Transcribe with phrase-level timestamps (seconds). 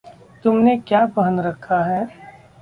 [0.43, 2.07] तुमने क्या पहन रखा है?